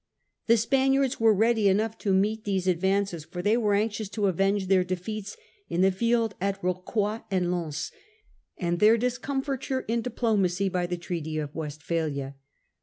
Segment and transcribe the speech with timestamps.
[0.47, 3.75] The Intrigues Spaniards were ready enough to meet these with Spain, advances, for they were
[3.75, 5.37] anxious to avenge their defeats
[5.69, 7.91] in the field at Rocroy and Lens,
[8.57, 12.33] and their discomfiture in diplomacy by the Treaty of Westphalia.